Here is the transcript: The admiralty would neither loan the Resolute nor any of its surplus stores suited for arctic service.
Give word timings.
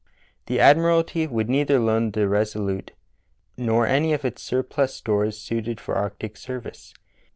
The 0.47 0.59
admiralty 0.59 1.27
would 1.27 1.47
neither 1.47 1.77
loan 1.77 2.09
the 2.09 2.27
Resolute 2.27 2.93
nor 3.55 3.85
any 3.85 4.13
of 4.13 4.25
its 4.25 4.41
surplus 4.41 4.95
stores 4.95 5.37
suited 5.37 5.79
for 5.79 5.93
arctic 5.93 6.37
service. 6.37 6.95